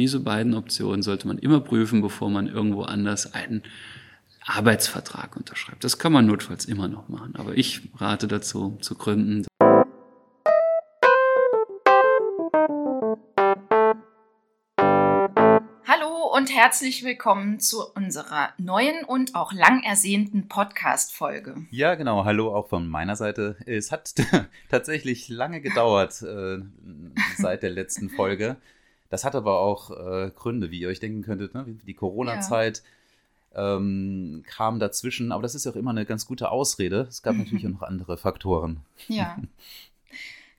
[0.00, 3.62] diese beiden Optionen sollte man immer prüfen, bevor man irgendwo anders einen
[4.46, 5.84] Arbeitsvertrag unterschreibt.
[5.84, 7.36] Das kann man notfalls immer noch machen.
[7.36, 9.44] Aber ich rate dazu, zu gründen.
[15.86, 21.66] Hallo und herzlich willkommen zu unserer neuen und auch lang ersehnten Podcast-Folge.
[21.70, 22.24] Ja, genau.
[22.24, 23.56] Hallo auch von meiner Seite.
[23.66, 24.14] Es hat
[24.70, 26.60] tatsächlich lange gedauert äh,
[27.36, 28.56] seit der letzten Folge.
[29.10, 31.54] Das hat aber auch äh, Gründe, wie ihr euch denken könntet.
[31.54, 31.66] Ne?
[31.86, 32.78] Die Corona-Zeit.
[32.78, 32.84] Ja
[33.54, 35.32] ähm, kam dazwischen.
[35.32, 37.06] Aber das ist ja auch immer eine ganz gute Ausrede.
[37.08, 38.80] Es gab natürlich auch noch andere Faktoren.
[39.08, 39.36] Ja.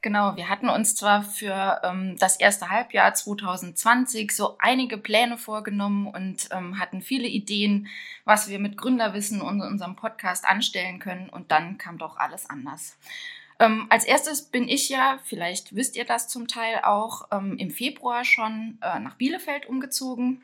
[0.03, 6.07] Genau, wir hatten uns zwar für ähm, das erste Halbjahr 2020 so einige Pläne vorgenommen
[6.07, 7.87] und ähm, hatten viele Ideen,
[8.25, 11.29] was wir mit Gründerwissen und unserem Podcast anstellen können.
[11.29, 12.97] Und dann kam doch alles anders.
[13.61, 17.69] Ähm, als erstes bin ich ja, vielleicht wisst ihr das zum Teil auch, ähm, im
[17.69, 20.43] Februar schon äh, nach Bielefeld umgezogen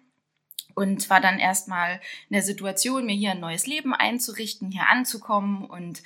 [0.76, 2.00] und war dann erstmal
[2.30, 6.04] in der Situation, mir hier ein neues Leben einzurichten, hier anzukommen und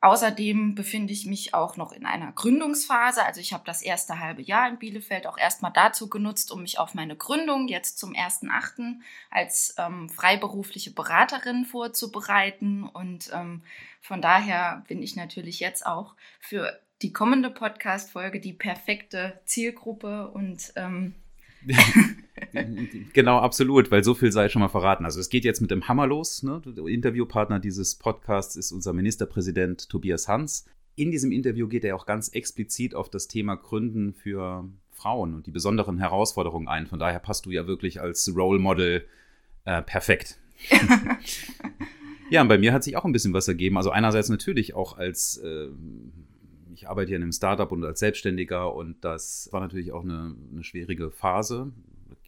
[0.00, 3.24] Außerdem befinde ich mich auch noch in einer Gründungsphase.
[3.24, 6.78] Also ich habe das erste halbe Jahr in Bielefeld auch erstmal dazu genutzt, um mich
[6.78, 9.00] auf meine Gründung jetzt zum 1.8.
[9.30, 12.84] als ähm, freiberufliche Beraterin vorzubereiten.
[12.84, 13.62] Und ähm,
[14.00, 20.72] von daher bin ich natürlich jetzt auch für die kommende Podcast-Folge die perfekte Zielgruppe und
[20.76, 21.14] ähm,
[23.12, 25.04] genau, absolut, weil so viel sei schon mal verraten.
[25.04, 26.42] Also es geht jetzt mit dem Hammer los.
[26.42, 26.60] Ne?
[26.64, 30.66] Der Interviewpartner dieses Podcasts ist unser Ministerpräsident Tobias Hans.
[30.94, 35.46] In diesem Interview geht er auch ganz explizit auf das Thema Gründen für Frauen und
[35.46, 36.86] die besonderen Herausforderungen ein.
[36.86, 39.04] Von daher passt du ja wirklich als Role Model
[39.64, 40.38] äh, perfekt.
[42.30, 43.76] ja, und bei mir hat sich auch ein bisschen was ergeben.
[43.76, 45.68] Also einerseits natürlich auch als äh,
[46.78, 50.36] ich arbeite hier in einem Startup und als Selbstständiger und das war natürlich auch eine,
[50.52, 51.72] eine schwierige Phase.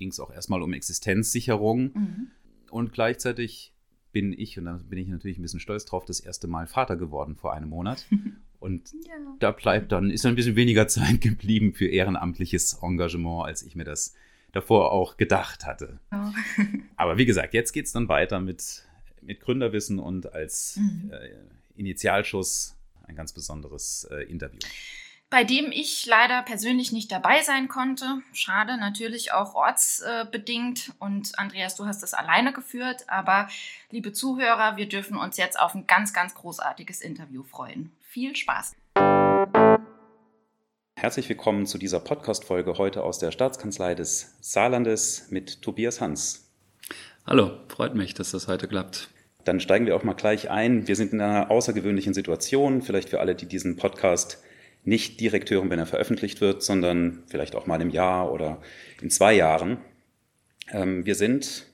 [0.01, 2.29] Ging es auch erstmal um Existenzsicherung mhm.
[2.71, 3.75] und gleichzeitig
[4.13, 6.97] bin ich, und da bin ich natürlich ein bisschen stolz drauf, das erste Mal Vater
[6.97, 8.07] geworden vor einem Monat.
[8.61, 9.15] Und ja.
[9.39, 13.85] da bleibt dann, ist ein bisschen weniger Zeit geblieben für ehrenamtliches Engagement, als ich mir
[13.85, 14.15] das
[14.53, 15.99] davor auch gedacht hatte.
[16.13, 16.17] Oh.
[16.97, 18.87] Aber wie gesagt, jetzt geht es dann weiter mit,
[19.23, 21.11] mit Gründerwissen und als mhm.
[21.11, 21.31] äh,
[21.77, 24.59] Initialschuss ein ganz besonderes äh, Interview.
[25.33, 28.21] Bei dem ich leider persönlich nicht dabei sein konnte.
[28.33, 30.91] Schade, natürlich auch ortsbedingt.
[30.99, 33.05] Und Andreas, du hast es alleine geführt.
[33.07, 33.49] Aber
[33.93, 37.93] liebe Zuhörer, wir dürfen uns jetzt auf ein ganz, ganz großartiges Interview freuen.
[38.03, 38.75] Viel Spaß!
[40.97, 46.51] Herzlich willkommen zu dieser Podcast-Folge heute aus der Staatskanzlei des Saarlandes mit Tobias Hans.
[47.25, 49.11] Hallo, freut mich, dass das heute klappt.
[49.45, 50.89] Dann steigen wir auch mal gleich ein.
[50.89, 54.43] Wir sind in einer außergewöhnlichen Situation, vielleicht für alle, die diesen Podcast
[54.85, 58.61] nicht direkt hören, wenn er veröffentlicht wird, sondern vielleicht auch mal im Jahr oder
[59.03, 59.79] in zwei Jahren.
[60.73, 61.67] Ähm, wir sind,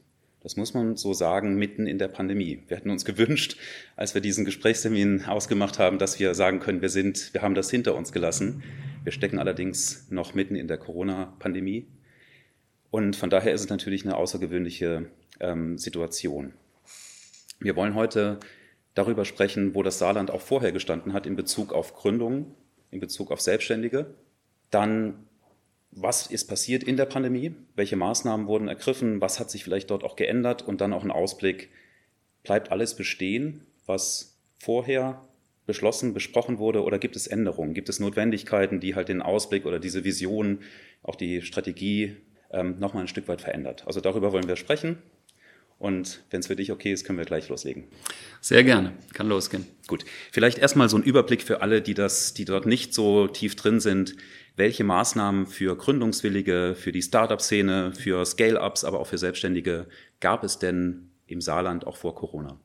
[0.42, 2.62] das muss man so sagen, mitten in der Pandemie.
[2.68, 3.56] Wir hätten uns gewünscht,
[3.96, 7.70] als wir diesen Gesprächstermin ausgemacht haben, dass wir sagen können, wir sind, wir haben das
[7.70, 8.62] hinter uns gelassen.
[9.04, 11.86] Wir stecken allerdings noch mitten in der Corona-Pandemie.
[12.90, 16.54] Und von daher ist es natürlich eine außergewöhnliche ähm, Situation.
[17.60, 18.38] Wir wollen heute
[18.94, 22.54] darüber sprechen, wo das Saarland auch vorher gestanden hat in Bezug auf Gründungen,
[22.90, 24.14] in Bezug auf Selbstständige.
[24.70, 25.26] Dann,
[25.90, 27.54] was ist passiert in der Pandemie?
[27.74, 29.20] Welche Maßnahmen wurden ergriffen?
[29.20, 30.62] Was hat sich vielleicht dort auch geändert?
[30.62, 31.70] Und dann auch ein Ausblick,
[32.42, 35.22] bleibt alles bestehen, was vorher
[35.66, 37.74] beschlossen, besprochen wurde oder gibt es Änderungen?
[37.74, 40.60] Gibt es Notwendigkeiten, die halt den Ausblick oder diese Vision,
[41.02, 42.16] auch die Strategie
[42.50, 43.84] ähm, nochmal ein Stück weit verändert?
[43.86, 44.98] Also darüber wollen wir sprechen.
[45.78, 47.84] Und wenn es für dich okay ist, können wir gleich loslegen.
[48.40, 49.66] Sehr gerne, kann losgehen.
[49.86, 53.56] Gut, vielleicht erstmal so ein Überblick für alle, die das, die dort nicht so tief
[53.56, 54.16] drin sind.
[54.56, 59.86] Welche Maßnahmen für Gründungswillige, für die Startup-Szene, für Scale-ups, aber auch für Selbstständige
[60.20, 62.58] gab es denn im Saarland auch vor Corona?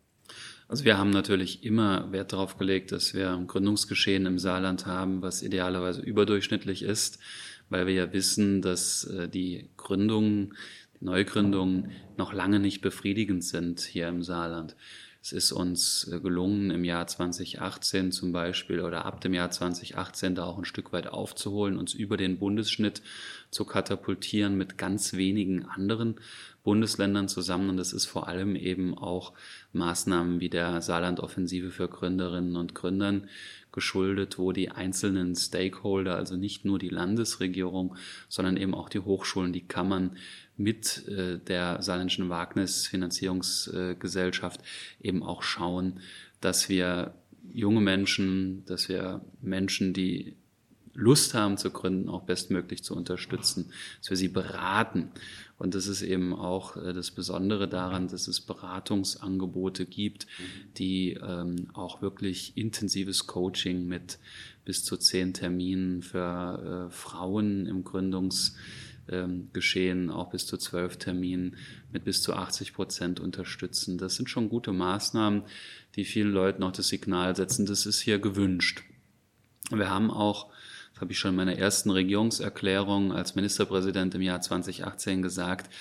[0.70, 5.22] Also wir haben natürlich immer Wert darauf gelegt, dass wir ein Gründungsgeschehen im Saarland haben,
[5.22, 7.20] was idealerweise überdurchschnittlich ist,
[7.68, 10.54] weil wir ja wissen, dass äh, die Gründungen
[11.02, 14.76] Neugründungen noch lange nicht befriedigend sind hier im Saarland.
[15.24, 20.34] Es ist uns äh, gelungen, im Jahr 2018 zum Beispiel oder ab dem Jahr 2018
[20.34, 23.04] da auch ein Stück weit aufzuholen, uns über den Bundesschnitt
[23.52, 26.16] zu katapultieren mit ganz wenigen anderen
[26.64, 27.70] Bundesländern zusammen.
[27.70, 29.34] Und das ist vor allem eben auch
[29.74, 33.30] Maßnahmen wie der Saarland-Offensive für Gründerinnen und Gründern
[33.72, 37.96] geschuldet, wo die einzelnen Stakeholder, also nicht nur die Landesregierung,
[38.28, 40.18] sondern eben auch die Hochschulen, die Kammern
[40.58, 44.62] mit äh, der Saarländischen Wagnisfinanzierungsgesellschaft
[45.02, 46.02] eben auch schauen,
[46.40, 47.16] dass wir
[47.54, 50.36] junge Menschen, dass wir Menschen, die
[50.94, 55.12] Lust haben zu gründen, auch bestmöglich zu unterstützen, dass wir sie beraten.
[55.58, 60.26] Und das ist eben auch äh, das Besondere daran, dass es Beratungsangebote gibt,
[60.78, 64.20] die ähm, auch wirklich intensives Coaching mit
[64.66, 71.56] bis zu zehn Terminen für äh, Frauen im Gründungsgeschehen, ähm, auch bis zu zwölf Terminen
[71.92, 73.98] mit bis zu 80 Prozent unterstützen.
[73.98, 75.44] Das sind schon gute Maßnahmen,
[75.96, 78.84] die vielen Leuten auch das Signal setzen, das ist hier gewünscht.
[79.70, 80.52] Wir haben auch,
[81.02, 85.74] habe ich schon in meiner ersten Regierungserklärung als Ministerpräsident im Jahr 2018 gesagt,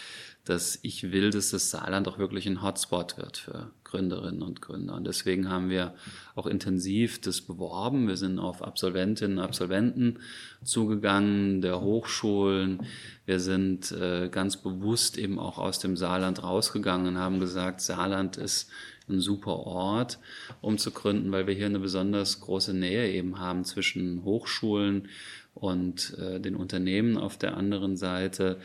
[0.44, 4.95] dass ich will, dass das Saarland auch wirklich ein Hotspot wird für Gründerinnen und Gründer.
[4.95, 5.95] Und deswegen haben wir
[6.35, 8.09] auch intensiv das beworben.
[8.09, 10.19] Wir sind auf Absolventinnen und Absolventen
[10.65, 12.87] zugegangen, der Hochschulen.
[13.27, 18.37] Wir sind äh, ganz bewusst eben auch aus dem Saarland rausgegangen und haben gesagt, Saarland
[18.37, 18.71] ist
[19.09, 20.19] ein super Ort,
[20.61, 25.09] um zu gründen, weil wir hier eine besonders große Nähe eben haben zwischen Hochschulen
[25.55, 28.59] und äh, den Unternehmen auf der anderen Seite,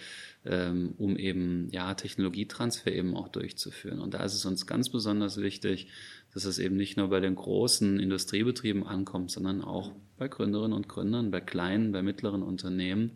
[0.46, 4.00] um eben ja Technologietransfer eben auch durchzuführen.
[4.00, 5.88] Und da ist es uns ganz besonders wichtig,
[6.34, 10.88] dass es eben nicht nur bei den großen Industriebetrieben ankommt, sondern auch bei Gründerinnen und
[10.88, 13.12] Gründern, bei kleinen, bei mittleren Unternehmen.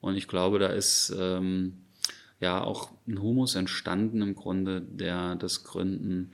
[0.00, 1.78] Und ich glaube, da ist ähm,
[2.38, 6.32] ja auch ein Humus entstanden im Grunde, der das Gründen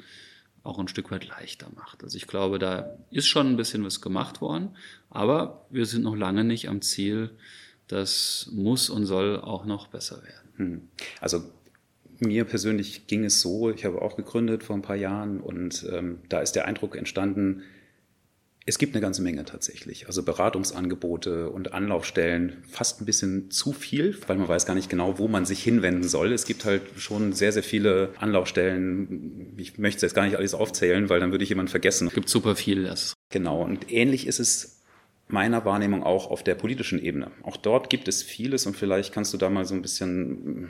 [0.62, 2.02] auch ein Stück weit leichter macht.
[2.04, 4.76] Also ich glaube, da ist schon ein bisschen was gemacht worden,
[5.08, 7.30] aber wir sind noch lange nicht am Ziel.
[7.90, 10.48] Das muss und soll auch noch besser werden.
[10.56, 10.88] Hm.
[11.20, 11.42] Also
[12.20, 16.18] mir persönlich ging es so, ich habe auch gegründet vor ein paar Jahren und ähm,
[16.28, 17.62] da ist der Eindruck entstanden,
[18.66, 20.06] es gibt eine ganze Menge tatsächlich.
[20.06, 25.18] Also Beratungsangebote und Anlaufstellen, fast ein bisschen zu viel, weil man weiß gar nicht genau,
[25.18, 26.32] wo man sich hinwenden soll.
[26.32, 29.54] Es gibt halt schon sehr, sehr viele Anlaufstellen.
[29.56, 32.06] Ich möchte jetzt gar nicht alles aufzählen, weil dann würde ich jemanden vergessen.
[32.06, 32.84] Es gibt super viel.
[32.84, 33.14] Das.
[33.30, 33.62] Genau.
[33.62, 34.79] Und ähnlich ist es
[35.32, 37.30] meiner Wahrnehmung auch auf der politischen Ebene.
[37.42, 40.68] Auch dort gibt es vieles und vielleicht kannst du da mal so ein bisschen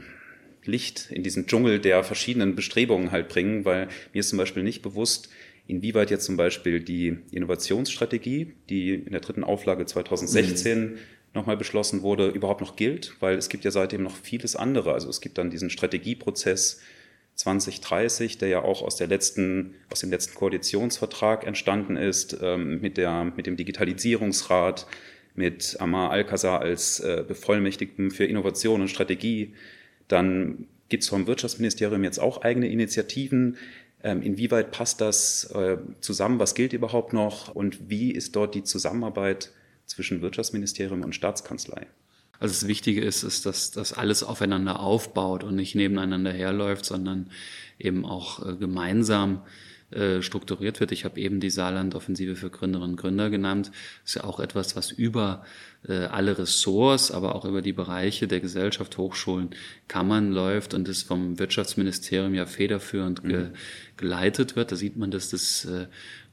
[0.64, 4.82] Licht in diesen Dschungel der verschiedenen Bestrebungen halt bringen, weil mir ist zum Beispiel nicht
[4.82, 5.28] bewusst,
[5.66, 10.98] inwieweit jetzt zum Beispiel die Innovationsstrategie, die in der dritten Auflage 2016 mhm.
[11.32, 14.92] nochmal beschlossen wurde, überhaupt noch gilt, weil es gibt ja seitdem noch vieles andere.
[14.92, 16.80] Also es gibt dann diesen Strategieprozess
[17.40, 22.96] 2030, der ja auch aus, der letzten, aus dem letzten Koalitionsvertrag entstanden ist, ähm, mit,
[22.96, 24.86] der, mit dem Digitalisierungsrat,
[25.34, 29.54] mit Amar Alcazar als äh, Bevollmächtigten für Innovation und Strategie.
[30.08, 33.56] Dann gibt es vom Wirtschaftsministerium jetzt auch eigene Initiativen,
[34.02, 36.38] ähm, inwieweit passt das äh, zusammen?
[36.38, 37.54] Was gilt überhaupt noch?
[37.54, 39.52] Und wie ist dort die Zusammenarbeit
[39.86, 41.86] zwischen Wirtschaftsministerium und Staatskanzlei?
[42.40, 47.30] Also das Wichtige ist, ist, dass das alles aufeinander aufbaut und nicht nebeneinander herläuft, sondern
[47.78, 49.42] eben auch äh, gemeinsam
[49.90, 50.90] äh, strukturiert wird.
[50.92, 53.70] Ich habe eben die Saarland-Offensive für Gründerinnen und Gründer genannt.
[54.02, 55.44] Das ist ja auch etwas, was über
[55.88, 59.50] alle Ressorts, aber auch über die Bereiche der Gesellschaft, Hochschulen,
[59.88, 63.50] Kammern läuft und das vom Wirtschaftsministerium ja federführend ge mhm.
[63.96, 64.72] geleitet wird.
[64.72, 65.86] Da sieht man, dass das äh,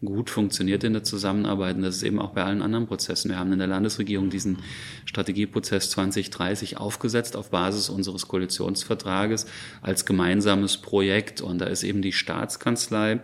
[0.03, 3.29] gut funktioniert in der Zusammenarbeit und das ist eben auch bei allen anderen Prozessen.
[3.29, 4.57] Wir haben in der Landesregierung diesen
[5.05, 9.47] Strategieprozess 2030 aufgesetzt auf Basis unseres Koalitionsvertrages
[9.81, 13.21] als gemeinsames Projekt und da ist eben die Staatskanzlei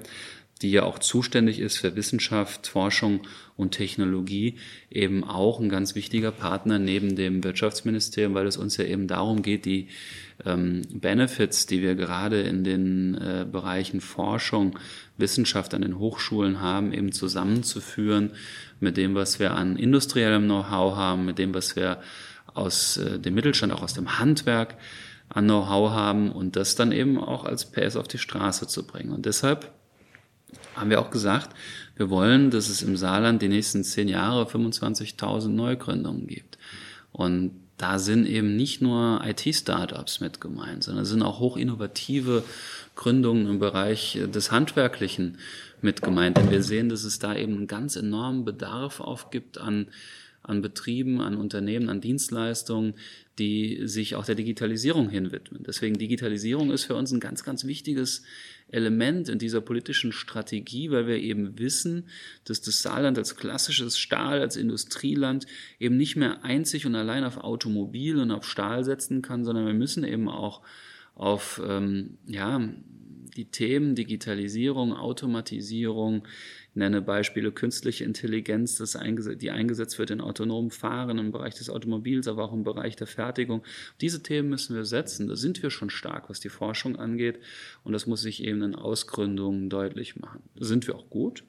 [0.64, 3.20] die ja auch zuständig ist für Wissenschaft, Forschung
[3.58, 4.56] und Technologie,
[4.90, 9.42] eben auch ein ganz wichtiger Partner neben dem Wirtschaftsministerium, weil es uns ja eben darum
[9.42, 9.90] geht, die
[10.46, 14.80] ähm, Benefits, die wir gerade in den äh, Bereichen Forschung,
[15.18, 18.32] Wissenschaft an den Hochschulen haben, eben zusammenzuführen
[18.80, 22.02] mit dem, was wir an industriellem Know-how haben, mit dem, was wir
[22.54, 24.78] aus äh, dem Mittelstand, auch aus dem Handwerk
[25.28, 29.12] an Know-how haben und das dann eben auch als PS auf die Straße zu bringen.
[29.12, 29.74] Und deshalb
[30.76, 31.56] haben wir auch gesagt,
[31.96, 36.58] wir wollen, dass es im Saarland die nächsten zehn Jahre 25.000 Neugründungen gibt.
[37.12, 42.44] Und da sind eben nicht nur IT-Startups mit gemeint, sondern es sind auch hochinnovative
[42.96, 45.38] Gründungen im Bereich des Handwerklichen
[45.82, 46.38] mit gemeint.
[46.38, 49.88] Denn wir sehen, dass es da eben einen ganz enormen Bedarf aufgibt an,
[50.44, 52.94] an Betrieben, an Unternehmen, an Dienstleistungen,
[53.40, 55.64] die sich auch der Digitalisierung hinwidmen.
[55.66, 58.24] Deswegen Digitalisierung ist für uns ein ganz, ganz wichtiges
[58.74, 62.08] Element in dieser politischen Strategie, weil wir eben wissen,
[62.46, 65.46] dass das Saarland als klassisches Stahl, als Industrieland
[65.80, 69.74] eben nicht mehr einzig und allein auf Automobil und auf Stahl setzen kann, sondern wir
[69.74, 70.62] müssen eben auch
[71.16, 72.62] auf ähm, ja,
[73.36, 76.28] die Themen Digitalisierung, Automatisierung,
[76.70, 78.98] ich nenne Beispiele künstliche Intelligenz, das
[79.38, 83.08] die eingesetzt wird in autonomen Fahren im Bereich des Automobils, aber auch im Bereich der
[83.08, 83.64] Fertigung.
[84.02, 85.28] Diese Themen müssen wir setzen.
[85.28, 87.40] Da sind wir schon stark, was die Forschung angeht.
[87.84, 90.42] Und das muss sich eben in Ausgründungen deutlich machen.
[90.56, 91.44] Da sind wir auch gut.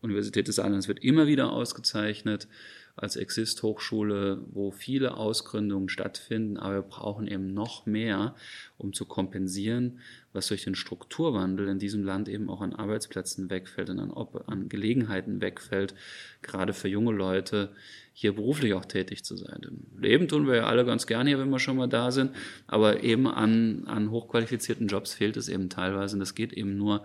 [0.00, 2.48] Universität des Saarlandes wird immer wieder ausgezeichnet.
[2.96, 8.34] Als Exist-Hochschule, wo viele Ausgründungen stattfinden, aber wir brauchen eben noch mehr,
[8.78, 10.00] um zu kompensieren,
[10.32, 14.12] was durch den Strukturwandel in diesem Land eben auch an Arbeitsplätzen wegfällt und an,
[14.46, 15.94] an Gelegenheiten wegfällt,
[16.40, 17.70] gerade für junge Leute
[18.14, 19.60] hier beruflich auch tätig zu sein.
[20.00, 22.30] Leben tun wir ja alle ganz gerne hier, wenn wir schon mal da sind,
[22.66, 27.04] aber eben an, an hochqualifizierten Jobs fehlt es eben teilweise und das geht eben nur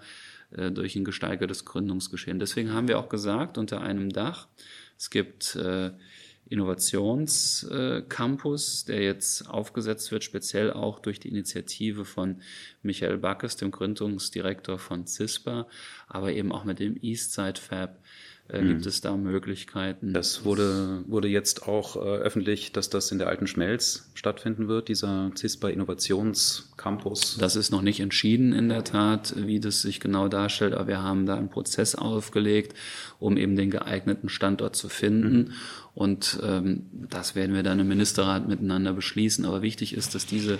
[0.52, 2.40] äh, durch ein gesteigertes Gründungsgeschehen.
[2.40, 4.48] Deswegen haben wir auch gesagt, unter einem Dach,
[5.02, 5.92] es gibt äh,
[6.48, 12.44] Innovationscampus, der jetzt aufgesetzt wird, speziell auch durch die Initiative von
[12.84, 15.68] Michael Backes, dem Gründungsdirektor von CISPA,
[16.08, 17.98] aber eben auch mit dem Eastside Fab
[18.52, 18.88] äh, gibt mhm.
[18.88, 20.14] es da Möglichkeiten.
[20.14, 24.88] Das wurde, wurde jetzt auch äh, öffentlich, dass das in der alten Schmelz stattfinden wird,
[24.88, 27.38] dieser CISPA Innovationscampus.
[27.40, 31.02] Das ist noch nicht entschieden in der Tat, wie das sich genau darstellt, aber wir
[31.02, 32.76] haben da einen Prozess aufgelegt,
[33.20, 35.38] um eben den geeigneten Standort zu finden.
[35.38, 35.54] Mhm.
[35.94, 39.46] Und ähm, das werden wir dann im Ministerrat miteinander beschließen.
[39.46, 40.60] Aber wichtig ist, dass diese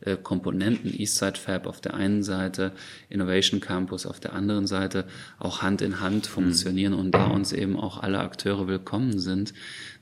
[0.00, 2.72] äh, Komponenten, Eastside Fab auf der einen Seite,
[3.08, 5.06] Innovation Campus auf der anderen Seite,
[5.38, 6.98] auch Hand in Hand funktionieren mhm.
[6.98, 9.54] und da uns eben auch alle Akteure willkommen sind.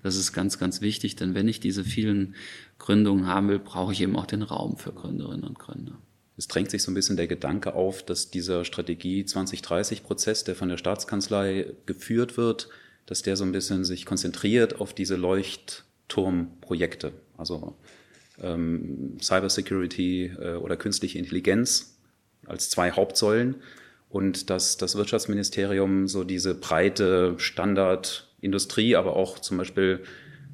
[0.03, 2.35] Das ist ganz, ganz wichtig, denn wenn ich diese vielen
[2.79, 5.99] Gründungen haben will, brauche ich eben auch den Raum für Gründerinnen und Gründer.
[6.37, 10.69] Es drängt sich so ein bisschen der Gedanke auf, dass dieser Strategie 2030-Prozess, der von
[10.69, 12.69] der Staatskanzlei geführt wird,
[13.07, 17.13] dass der so ein bisschen sich konzentriert auf diese Leuchtturmprojekte.
[17.37, 17.77] Also
[18.43, 21.99] ähm, Cybersecurity äh, oder künstliche Intelligenz
[22.47, 23.57] als zwei Hauptsäulen.
[24.09, 30.01] Und dass das Wirtschaftsministerium so diese breite Standardindustrie, aber auch zum Beispiel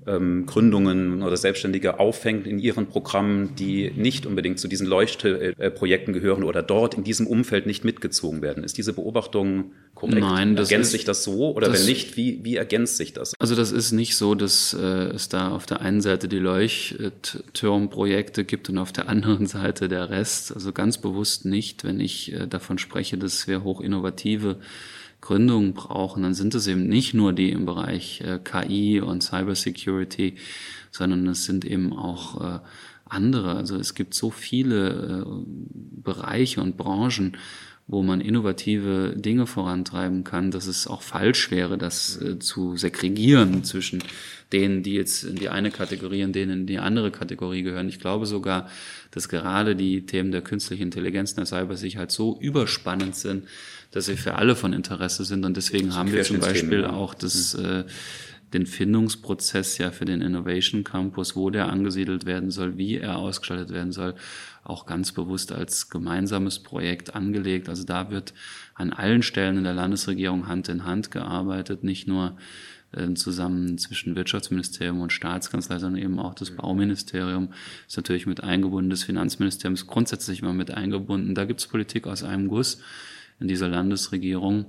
[0.09, 6.45] ähm, Gründungen oder Selbstständige auffängt in ihren Programmen, die nicht unbedingt zu diesen Leuchtprojekten gehören
[6.45, 8.65] oder dort in diesem Umfeld nicht mitgezogen werden.
[8.65, 10.21] Ist diese Beobachtung korrekt?
[10.21, 13.13] Nein, das ergänzt ist, sich das so oder das, wenn nicht, wie, wie ergänzt sich
[13.13, 13.35] das?
[13.39, 18.45] Also das ist nicht so, dass äh, es da auf der einen Seite die Leuchtturmprojekte
[18.45, 20.53] gibt und auf der anderen Seite der Rest.
[20.55, 23.83] Also ganz bewusst nicht, wenn ich äh, davon spreche, dass wir hoch
[25.21, 30.37] Gründungen brauchen, dann sind es eben nicht nur die im Bereich äh, KI und Cybersecurity,
[30.91, 32.61] sondern es sind eben auch äh,
[33.07, 33.57] andere.
[33.57, 35.31] Also es gibt so viele äh,
[36.03, 37.37] Bereiche und Branchen,
[37.91, 43.65] wo man innovative Dinge vorantreiben kann, dass es auch falsch wäre, das äh, zu segregieren
[43.65, 44.05] zwischen
[44.53, 47.89] denen, die jetzt in die eine Kategorie und denen in die andere Kategorie gehören.
[47.89, 48.69] Ich glaube sogar,
[49.11, 53.45] dass gerade die Themen der künstlichen Intelligenz und der Cybersicherheit so überspannend sind,
[53.91, 55.45] dass sie für alle von Interesse sind.
[55.45, 57.65] Und deswegen haben wir zum Beispiel auch das, mhm.
[57.65, 57.85] äh,
[58.53, 63.71] den Findungsprozess ja für den Innovation Campus, wo der angesiedelt werden soll, wie er ausgestaltet
[63.71, 64.15] werden soll,
[64.65, 67.69] auch ganz bewusst als gemeinsames Projekt angelegt.
[67.69, 68.33] Also da wird
[68.75, 72.37] an allen Stellen in der Landesregierung Hand in Hand gearbeitet, nicht nur
[72.93, 77.51] äh, zusammen zwischen Wirtschaftsministerium und Staatskanzlei, sondern eben auch das Bauministerium
[77.87, 81.35] ist natürlich mit eingebunden, das Finanzministerium ist grundsätzlich immer mit eingebunden.
[81.35, 82.81] Da gibt es Politik aus einem Guss
[83.41, 84.67] in dieser Landesregierung.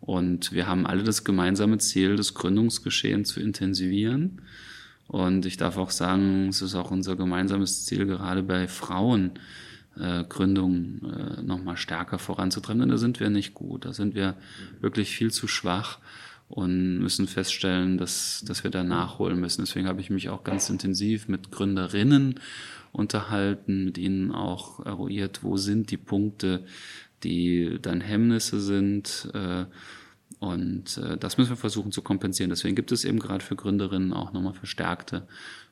[0.00, 4.42] Und wir haben alle das gemeinsame Ziel, das Gründungsgeschehen zu intensivieren.
[5.06, 9.32] Und ich darf auch sagen, es ist auch unser gemeinsames Ziel, gerade bei Frauen
[9.98, 12.80] äh, Gründungen äh, nochmal stärker voranzutreiben.
[12.80, 13.84] Denn da sind wir nicht gut.
[13.84, 14.36] Da sind wir
[14.80, 15.98] wirklich viel zu schwach
[16.48, 19.62] und müssen feststellen, dass, dass wir da nachholen müssen.
[19.62, 22.40] Deswegen habe ich mich auch ganz intensiv mit Gründerinnen
[22.92, 26.64] unterhalten, mit ihnen auch eruiert, wo sind die Punkte,
[27.22, 29.30] die dann Hemmnisse sind.
[29.34, 29.66] Äh,
[30.38, 32.50] und äh, das müssen wir versuchen zu kompensieren.
[32.50, 35.26] Deswegen gibt es eben gerade für Gründerinnen auch nochmal verstärkte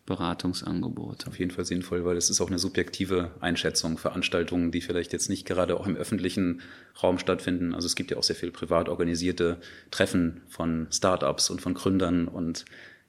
[0.04, 1.26] Beratungsangebote.
[1.26, 3.98] Auf jeden Fall sinnvoll, weil es ist auch eine subjektive Einschätzung.
[3.98, 6.62] Veranstaltungen, die vielleicht jetzt nicht gerade auch im öffentlichen
[7.02, 7.74] Raum stattfinden.
[7.74, 9.58] Also es gibt ja auch sehr viel privat organisierte
[9.90, 12.26] Treffen von Startups und von Gründern.
[12.26, 12.64] Und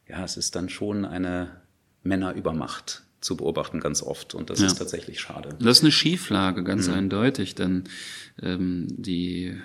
[0.07, 1.61] ja, es ist dann schon eine
[2.03, 4.67] Männerübermacht zu beobachten ganz oft und das ja.
[4.67, 5.55] ist tatsächlich schade.
[5.59, 6.93] Das ist eine Schieflage, ganz mhm.
[6.93, 7.83] eindeutig, denn
[8.41, 9.55] ähm, die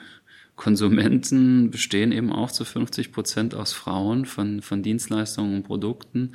[0.57, 6.33] Konsumenten bestehen eben auch zu 50 Prozent aus Frauen von, von Dienstleistungen und Produkten.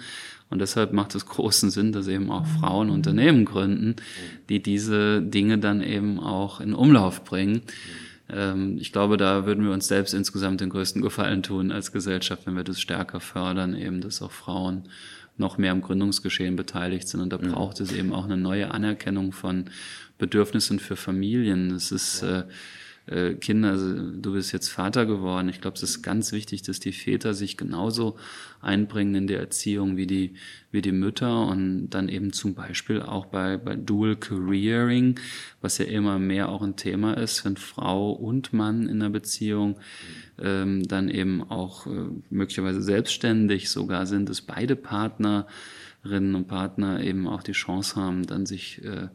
[0.49, 3.95] Und deshalb macht es großen Sinn, dass eben auch Frauen Unternehmen gründen,
[4.49, 7.61] die diese Dinge dann eben auch in Umlauf bringen.
[8.29, 12.45] Ähm, ich glaube, da würden wir uns selbst insgesamt den größten Gefallen tun als Gesellschaft,
[12.45, 14.89] wenn wir das stärker fördern, eben, dass auch Frauen
[15.39, 17.21] noch mehr am Gründungsgeschehen beteiligt sind.
[17.21, 17.51] Und da mhm.
[17.51, 19.65] braucht es eben auch eine neue Anerkennung von
[20.17, 21.71] Bedürfnissen für Familien.
[21.71, 22.43] Es ist äh,
[23.09, 25.49] äh, Kinder, du bist jetzt Vater geworden.
[25.49, 28.17] Ich glaube, es ist ganz wichtig, dass die Väter sich genauso
[28.61, 30.35] einbringen in der Erziehung wie die,
[30.71, 35.19] wie die Mütter und dann eben zum Beispiel auch bei, bei Dual Careering,
[35.61, 39.79] was ja immer mehr auch ein Thema ist, wenn Frau und Mann in einer Beziehung
[40.37, 47.27] ähm, dann eben auch äh, möglicherweise selbstständig sogar sind, dass beide Partnerinnen und Partner eben
[47.27, 49.07] auch die Chance haben, dann sich äh,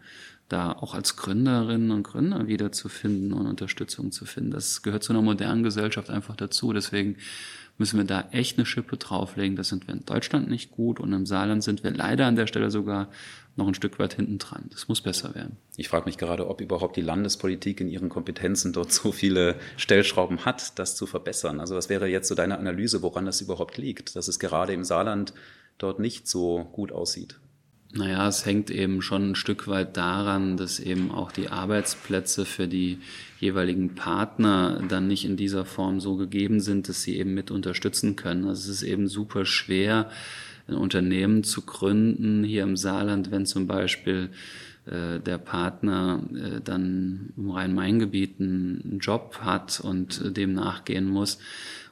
[0.48, 4.50] da auch als Gründerinnen und Gründer wiederzufinden und Unterstützung zu finden.
[4.50, 6.72] Das gehört zu einer modernen Gesellschaft einfach dazu.
[6.72, 7.16] Deswegen
[7.78, 9.56] müssen wir da echt eine Schippe drauflegen.
[9.56, 12.46] Das sind wir in Deutschland nicht gut und im Saarland sind wir leider an der
[12.46, 13.08] Stelle sogar
[13.56, 14.64] noch ein Stück weit hinten dran.
[14.70, 15.56] Das muss besser werden.
[15.76, 20.44] Ich frage mich gerade, ob überhaupt die Landespolitik in ihren Kompetenzen dort so viele Stellschrauben
[20.44, 21.60] hat, das zu verbessern.
[21.60, 24.84] Also was wäre jetzt so deine Analyse, woran das überhaupt liegt, dass es gerade im
[24.84, 25.34] Saarland
[25.78, 27.38] dort nicht so gut aussieht?
[27.96, 32.66] Naja, es hängt eben schon ein Stück weit daran, dass eben auch die Arbeitsplätze für
[32.66, 32.98] die
[33.38, 38.16] jeweiligen Partner dann nicht in dieser Form so gegeben sind, dass sie eben mit unterstützen
[38.16, 38.48] können.
[38.48, 40.10] Also es ist eben super schwer,
[40.66, 44.30] ein Unternehmen zu gründen hier im Saarland, wenn zum Beispiel
[44.86, 51.38] äh, der Partner äh, dann im Rhein-Main-Gebiet einen Job hat und äh, dem nachgehen muss.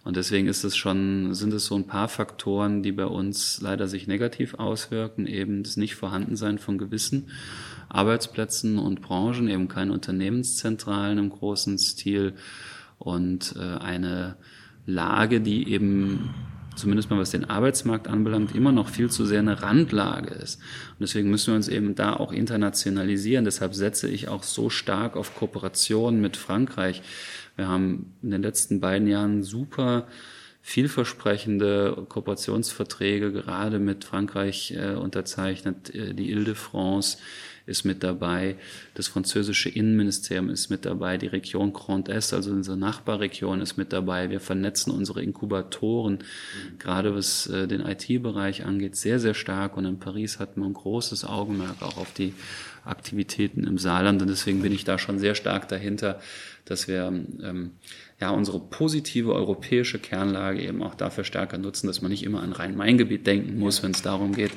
[0.04, 3.86] Und deswegen ist es schon, sind es so ein paar Faktoren, die bei uns leider
[3.86, 7.28] sich negativ auswirken, eben das Nicht-Vorhandensein von gewissen
[7.88, 12.34] Arbeitsplätzen und Branchen, eben keine Unternehmenszentralen im großen Stil
[12.98, 14.36] und eine
[14.86, 16.34] Lage, die eben
[16.74, 20.60] zumindest mal was den Arbeitsmarkt anbelangt, immer noch viel zu sehr eine Randlage ist.
[20.90, 23.44] Und deswegen müssen wir uns eben da auch internationalisieren.
[23.44, 27.02] Deshalb setze ich auch so stark auf Kooperation mit Frankreich.
[27.56, 30.06] Wir haben in den letzten beiden Jahren super
[30.62, 37.18] vielversprechende Kooperationsverträge gerade mit Frankreich äh, unterzeichnet, äh, die Ile-de-France,
[37.66, 38.56] ist mit dabei,
[38.94, 43.92] das französische Innenministerium ist mit dabei, die Region Grand Est, also unsere Nachbarregion ist mit
[43.92, 44.30] dabei.
[44.30, 46.78] Wir vernetzen unsere Inkubatoren, mhm.
[46.78, 49.76] gerade was äh, den IT-Bereich angeht, sehr, sehr stark.
[49.76, 52.34] Und in Paris hat man großes Augenmerk auch auf die
[52.84, 54.20] Aktivitäten im Saarland.
[54.22, 56.20] Und deswegen bin ich da schon sehr stark dahinter,
[56.64, 57.04] dass wir
[57.42, 57.72] ähm,
[58.22, 62.52] ja unsere positive europäische Kernlage eben auch dafür stärker nutzen, dass man nicht immer an
[62.52, 64.52] Rhein-Main-Gebiet denken muss, wenn es darum geht,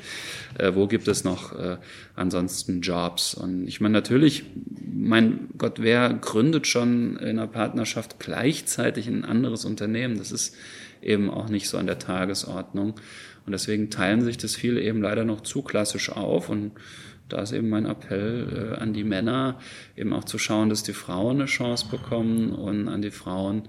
[0.56, 1.78] äh, wo gibt es noch äh,
[2.14, 3.34] ansonsten Jobs.
[3.34, 4.44] Und ich meine natürlich,
[4.80, 10.16] mein Gott, wer gründet schon in einer Partnerschaft gleichzeitig ein anderes Unternehmen?
[10.16, 10.54] Das ist
[11.02, 12.94] eben auch nicht so an der Tagesordnung.
[13.46, 16.70] Und deswegen teilen sich das viele eben leider noch zu klassisch auf und
[17.28, 19.58] da ist eben mein Appell äh, an die Männer,
[19.96, 23.62] eben auch zu schauen, dass die Frauen eine Chance bekommen und an die Frauen,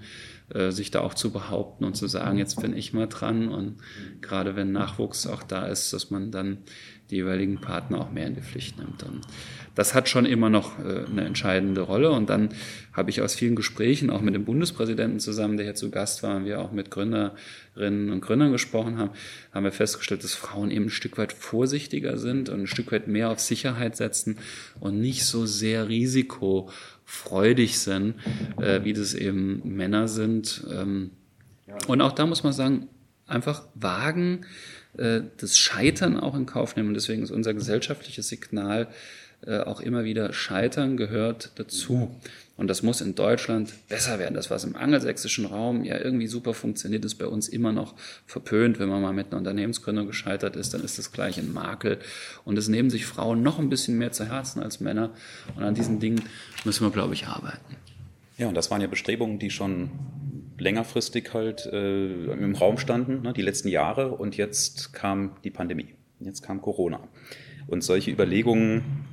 [0.54, 3.48] äh, sich da auch zu behaupten und zu sagen, jetzt bin ich mal dran.
[3.48, 3.76] Und
[4.20, 6.58] gerade wenn Nachwuchs auch da ist, dass man dann
[7.10, 9.02] die jeweiligen Partner auch mehr in die Pflicht nimmt.
[9.02, 9.22] Und
[9.74, 12.10] das hat schon immer noch äh, eine entscheidende Rolle.
[12.10, 12.50] Und dann
[12.92, 16.36] habe ich aus vielen Gesprächen, auch mit dem Bundespräsidenten zusammen, der hier zu Gast war,
[16.36, 19.10] und wir auch mit Gründerinnen und Gründern gesprochen haben,
[19.52, 23.06] haben wir festgestellt, dass Frauen eben ein Stück weit vorsichtiger sind und ein Stück weit
[23.06, 24.38] mehr auf Sicherheit setzen
[24.80, 25.88] und nicht so sehr
[27.08, 28.14] risikofreudig sind,
[28.60, 30.64] äh, wie das eben Männer sind.
[30.70, 31.10] Ähm,
[31.86, 32.88] und auch da muss man sagen,
[33.26, 34.46] einfach wagen,
[34.96, 36.88] äh, das Scheitern auch in Kauf nehmen.
[36.88, 38.88] Und deswegen ist unser gesellschaftliches Signal
[39.46, 42.14] äh, auch immer wieder Scheitern gehört dazu.
[42.58, 44.34] Und das muss in Deutschland besser werden.
[44.34, 47.94] Das, was im angelsächsischen Raum ja irgendwie super funktioniert, ist bei uns immer noch
[48.26, 48.80] verpönt.
[48.80, 52.00] Wenn man mal mit einer Unternehmensgründung gescheitert ist, dann ist das gleich ein Makel.
[52.44, 55.10] Und es nehmen sich Frauen noch ein bisschen mehr zu Herzen als Männer.
[55.54, 56.20] Und an diesen Dingen
[56.64, 57.76] müssen wir, glaube ich, arbeiten.
[58.38, 59.90] Ja, und das waren ja Bestrebungen, die schon
[60.58, 64.08] längerfristig halt äh, im Raum standen, ne, die letzten Jahre.
[64.08, 65.94] Und jetzt kam die Pandemie.
[66.18, 67.06] Jetzt kam Corona.
[67.68, 69.07] Und solche Überlegungen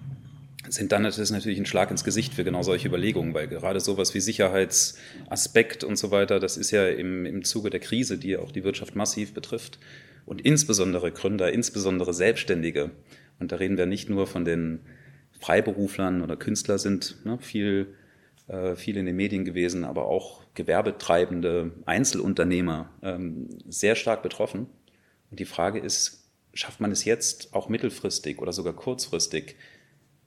[0.69, 3.79] sind dann das ist natürlich ein Schlag ins Gesicht für genau solche Überlegungen, weil gerade
[3.79, 8.37] sowas wie Sicherheitsaspekt und so weiter, das ist ja im, im Zuge der Krise, die
[8.37, 9.79] auch die Wirtschaft massiv betrifft
[10.25, 12.91] und insbesondere Gründer, insbesondere Selbstständige.
[13.39, 14.79] Und da reden wir nicht nur von den
[15.39, 17.95] Freiberuflern oder Künstler sind ne, viel,
[18.47, 24.67] äh, viel in den Medien gewesen, aber auch gewerbetreibende Einzelunternehmer ähm, sehr stark betroffen.
[25.29, 29.57] Und die Frage ist, schafft man es jetzt auch mittelfristig oder sogar kurzfristig,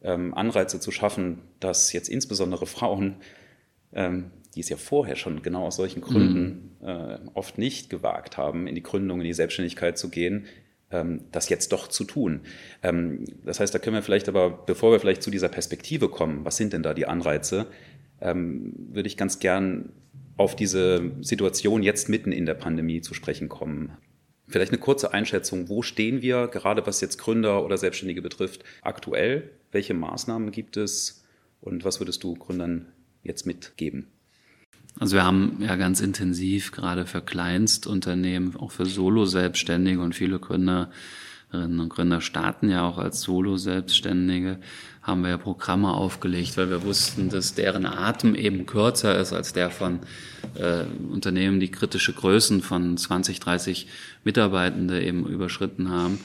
[0.00, 3.16] Anreize zu schaffen, dass jetzt insbesondere Frauen,
[3.92, 7.30] ähm, die es ja vorher schon genau aus solchen Gründen mhm.
[7.34, 10.46] oft nicht gewagt haben, in die Gründung, in die Selbstständigkeit zu gehen,
[10.90, 12.40] ähm, das jetzt doch zu tun.
[12.82, 16.44] Ähm, das heißt, da können wir vielleicht aber, bevor wir vielleicht zu dieser Perspektive kommen,
[16.44, 17.66] was sind denn da die Anreize,
[18.20, 19.92] ähm, würde ich ganz gern
[20.36, 23.92] auf diese Situation jetzt mitten in der Pandemie zu sprechen kommen.
[24.48, 29.50] Vielleicht eine kurze Einschätzung, wo stehen wir, gerade was jetzt Gründer oder Selbstständige betrifft, aktuell?
[29.72, 31.24] Welche Maßnahmen gibt es
[31.60, 32.86] und was würdest du Gründern
[33.22, 34.08] jetzt mitgeben?
[34.98, 40.92] Also wir haben ja ganz intensiv gerade für Kleinstunternehmen, auch für Solo-Selbstständige und viele Gründerinnen
[41.52, 44.58] und Gründer starten ja auch als Solo-Selbstständige,
[45.02, 49.54] haben wir ja Programme aufgelegt, weil wir wussten, dass deren Atem eben kürzer ist als
[49.54, 50.00] der von
[50.54, 53.86] äh, Unternehmen, die kritische Größen von 20, 30
[54.24, 56.20] Mitarbeitende eben überschritten haben.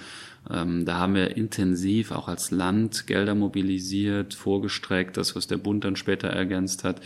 [0.51, 5.85] Ähm, da haben wir intensiv auch als Land Gelder mobilisiert, vorgestreckt, das, was der Bund
[5.85, 6.99] dann später ergänzt hat.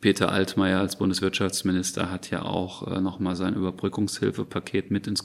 [0.00, 5.24] Peter Altmaier als Bundeswirtschaftsminister hat ja auch äh, nochmal sein Überbrückungshilfepaket mit ins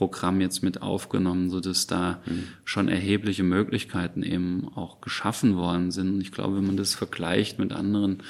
[0.00, 2.44] Konjunkturprogramm jetzt mit aufgenommen, so dass da mhm.
[2.64, 6.14] schon erhebliche Möglichkeiten eben auch geschaffen worden sind.
[6.14, 8.22] Und ich glaube, wenn man das vergleicht mit anderen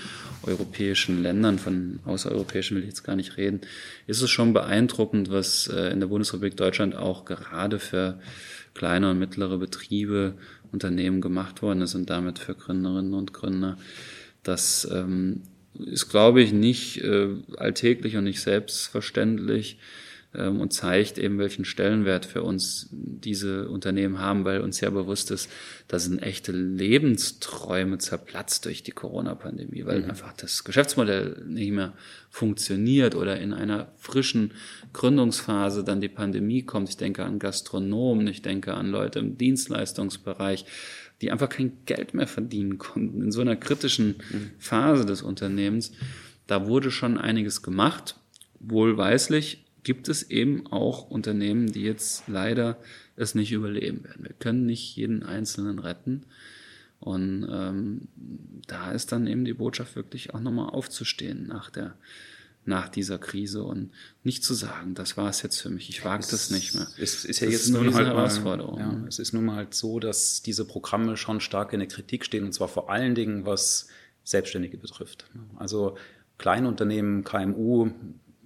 [0.42, 3.61] europäischen Ländern, von außereuropäischen will ich jetzt gar nicht reden,
[4.07, 8.18] ist es schon beeindruckend, was äh, in der Bundesrepublik Deutschland auch gerade für
[8.75, 10.35] kleine und mittlere Betriebe,
[10.73, 13.77] Unternehmen gemacht worden ist und damit für Gründerinnen und Gründer.
[14.44, 15.42] Das ähm,
[15.75, 19.79] ist, glaube ich, nicht äh, alltäglich und nicht selbstverständlich
[20.33, 25.51] und zeigt eben, welchen Stellenwert für uns diese Unternehmen haben, weil uns ja bewusst ist,
[25.88, 30.11] da sind echte Lebensträume zerplatzt durch die Corona-Pandemie, weil mhm.
[30.11, 31.95] einfach das Geschäftsmodell nicht mehr
[32.31, 34.53] funktioniert oder in einer frischen
[34.93, 36.88] Gründungsphase dann die Pandemie kommt.
[36.88, 40.64] Ich denke an Gastronomen, ich denke an Leute im Dienstleistungsbereich
[41.21, 44.16] die einfach kein Geld mehr verdienen konnten in so einer kritischen
[44.59, 45.93] Phase des Unternehmens.
[46.47, 48.16] Da wurde schon einiges gemacht.
[48.59, 52.79] Wohlweislich gibt es eben auch Unternehmen, die jetzt leider
[53.16, 54.25] es nicht überleben werden.
[54.25, 56.25] Wir können nicht jeden Einzelnen retten.
[56.99, 58.09] Und ähm,
[58.66, 61.95] da ist dann eben die Botschaft wirklich auch nochmal aufzustehen nach der
[62.66, 63.90] nach dieser Krise und
[64.23, 66.87] nicht zu sagen, das war es jetzt für mich, ich wage das nicht mehr.
[66.99, 68.79] Es ist ja das jetzt ist nun halt Herausforderung.
[68.79, 71.88] Mal, ja, es ist nun mal halt so, dass diese Programme schon stark in der
[71.88, 73.88] Kritik stehen und zwar vor allen Dingen, was
[74.25, 75.25] Selbstständige betrifft.
[75.57, 75.97] Also
[76.37, 77.90] Kleinunternehmen, KMU,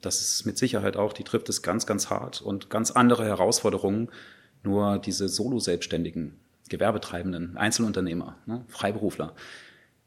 [0.05, 4.11] das ist mit Sicherheit auch, die trifft es ganz, ganz hart und ganz andere Herausforderungen.
[4.63, 6.39] Nur diese Solo-Selbstständigen,
[6.69, 9.35] Gewerbetreibenden, Einzelunternehmer, ne, Freiberufler,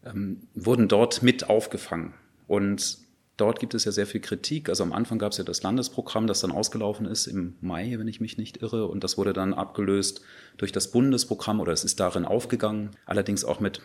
[0.06, 2.14] ähm, wurden dort mit aufgefangen.
[2.48, 3.08] Und
[3.38, 4.68] Dort gibt es ja sehr viel Kritik.
[4.68, 8.08] Also am Anfang gab es ja das Landesprogramm, das dann ausgelaufen ist im Mai, wenn
[8.08, 8.88] ich mich nicht irre.
[8.88, 10.22] Und das wurde dann abgelöst
[10.58, 12.92] durch das Bundesprogramm oder es ist darin aufgegangen.
[13.06, 13.82] Allerdings auch mit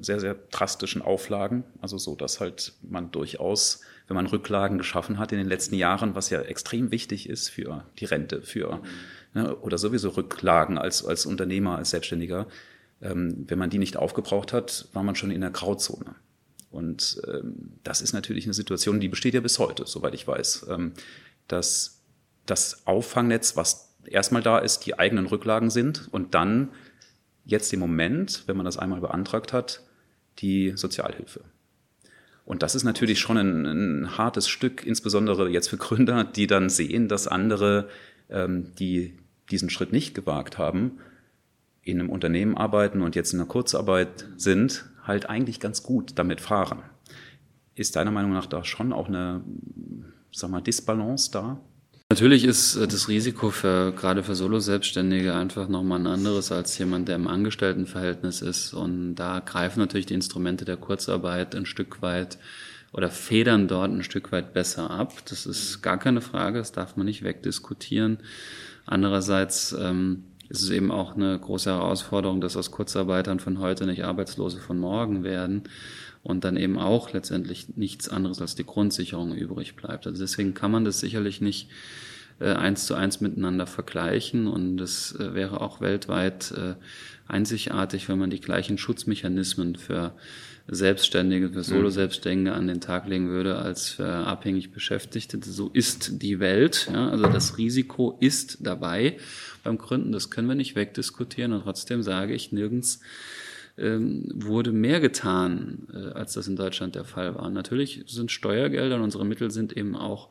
[0.00, 1.64] sehr, sehr drastischen Auflagen.
[1.80, 6.14] Also so, dass halt man durchaus, wenn man Rücklagen geschaffen hat in den letzten Jahren,
[6.14, 8.80] was ja extrem wichtig ist für die Rente, für
[9.34, 12.46] ne, oder sowieso Rücklagen als, als Unternehmer, als Selbstständiger,
[13.02, 16.14] ähm, wenn man die nicht aufgebraucht hat, war man schon in der Grauzone.
[16.70, 20.66] Und ähm, das ist natürlich eine Situation, die besteht ja bis heute, soweit ich weiß,
[20.70, 20.92] ähm,
[21.48, 22.02] dass
[22.46, 26.70] das Auffangnetz, was erstmal da ist, die eigenen Rücklagen sind und dann
[27.50, 29.82] jetzt im Moment, wenn man das einmal beantragt hat,
[30.38, 31.42] die Sozialhilfe.
[32.44, 36.70] Und das ist natürlich schon ein, ein hartes Stück, insbesondere jetzt für Gründer, die dann
[36.70, 37.88] sehen, dass andere,
[38.28, 39.18] ähm, die
[39.50, 40.98] diesen Schritt nicht gewagt haben,
[41.82, 46.40] in einem Unternehmen arbeiten und jetzt in einer Kurzarbeit sind, halt eigentlich ganz gut damit
[46.40, 46.82] fahren.
[47.74, 49.42] Ist deiner Meinung nach da schon auch eine,
[50.32, 51.60] sag mal, Disbalance da?
[52.10, 57.06] Natürlich ist äh, das Risiko für gerade für Solo-Selbstständige einfach nochmal ein anderes als jemand,
[57.06, 58.74] der im Angestelltenverhältnis ist.
[58.74, 62.38] Und da greifen natürlich die Instrumente der Kurzarbeit ein Stück weit
[62.92, 65.12] oder federn dort ein Stück weit besser ab.
[65.28, 68.18] Das ist gar keine Frage, das darf man nicht wegdiskutieren.
[68.86, 74.04] Andererseits ähm, ist es eben auch eine große Herausforderung, dass aus Kurzarbeitern von heute nicht
[74.04, 75.62] Arbeitslose von morgen werden
[76.22, 80.06] und dann eben auch letztendlich nichts anderes als die Grundsicherung übrig bleibt.
[80.06, 81.70] Also deswegen kann man das sicherlich nicht
[82.40, 86.74] äh, eins zu eins miteinander vergleichen und es äh, wäre auch weltweit äh,
[87.28, 90.14] einzigartig, wenn man die gleichen Schutzmechanismen für
[90.72, 91.64] Selbstständige, für mhm.
[91.64, 95.38] Solo-Selbstständige an den Tag legen würde als für abhängig Beschäftigte.
[95.42, 96.88] So ist die Welt.
[96.92, 97.10] Ja?
[97.10, 99.18] Also das Risiko ist dabei
[99.64, 100.12] beim Gründen.
[100.12, 101.52] Das können wir nicht wegdiskutieren.
[101.52, 103.00] Und trotzdem sage ich, nirgends
[103.78, 107.50] ähm, wurde mehr getan, äh, als das in Deutschland der Fall war.
[107.50, 110.28] Natürlich sind Steuergelder und unsere Mittel sind eben auch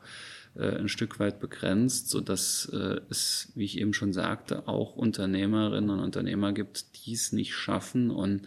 [0.56, 4.96] äh, ein Stück weit begrenzt, so dass äh, es, wie ich eben schon sagte, auch
[4.96, 8.42] Unternehmerinnen und Unternehmer gibt, die es nicht schaffen und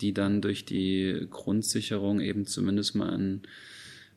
[0.00, 3.42] die dann durch die Grundsicherung eben zumindest mal ein,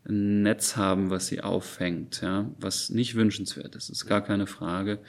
[0.07, 4.99] ein Netz haben, was sie auffängt, ja, was nicht wünschenswert ist, ist gar keine Frage,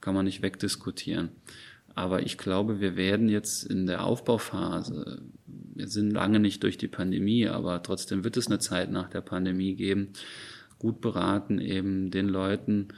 [0.00, 1.30] kann man nicht wegdiskutieren.
[1.94, 6.88] Aber ich glaube, wir werden jetzt in der Aufbauphase, wir sind lange nicht durch die
[6.88, 10.08] Pandemie, aber trotzdem wird es eine Zeit nach der Pandemie geben,
[10.78, 12.88] gut beraten, eben den Leuten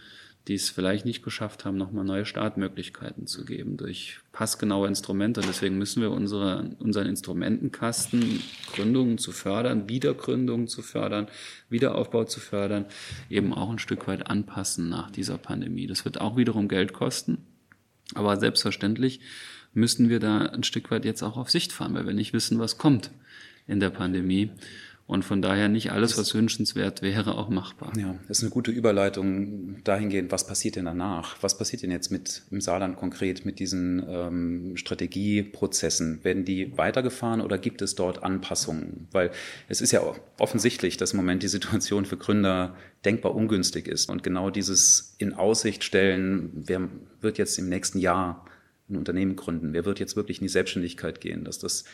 [0.48, 5.40] die es vielleicht nicht geschafft haben, nochmal neue Startmöglichkeiten zu geben durch passgenaue Instrumente.
[5.40, 8.40] deswegen müssen wir unsere, unseren Instrumentenkasten,
[8.72, 11.26] Gründungen zu fördern, Wiedergründungen zu fördern,
[11.68, 12.84] Wiederaufbau zu fördern,
[13.28, 15.88] eben auch ein Stück weit anpassen nach dieser Pandemie.
[15.88, 17.38] Das wird auch wiederum Geld kosten.
[18.14, 19.20] Aber selbstverständlich
[19.74, 22.60] müssen wir da ein Stück weit jetzt auch auf Sicht fahren, weil wir nicht wissen,
[22.60, 23.10] was kommt
[23.66, 24.50] in der Pandemie.
[25.08, 27.92] Und von daher nicht alles, was wünschenswert wäre, auch machbar.
[27.96, 31.36] Ja, das ist eine gute Überleitung dahingehend, was passiert denn danach?
[31.42, 36.24] Was passiert denn jetzt mit im Saarland konkret mit diesen ähm, Strategieprozessen?
[36.24, 39.06] Werden die weitergefahren oder gibt es dort Anpassungen?
[39.12, 39.30] Weil
[39.68, 40.02] es ist ja
[40.40, 44.10] offensichtlich, dass im Moment die Situation für Gründer denkbar ungünstig ist.
[44.10, 46.88] Und genau dieses in Aussicht stellen, wer
[47.20, 48.44] wird jetzt im nächsten Jahr
[48.88, 49.72] ein Unternehmen gründen?
[49.72, 51.44] Wer wird jetzt wirklich in die Selbstständigkeit gehen?
[51.44, 51.84] Dass das